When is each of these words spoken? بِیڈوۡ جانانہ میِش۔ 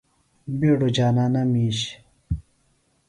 بِیڈوۡ 0.57 0.93
جانانہ 0.95 1.41
میِش۔ 1.51 1.79